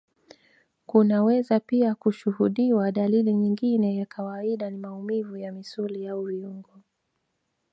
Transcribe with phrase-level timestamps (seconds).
[0.85, 6.81] kunaweza pia kushuhudiwa dalili nyingine ya kawaida ni maumivu ya misuli au viungo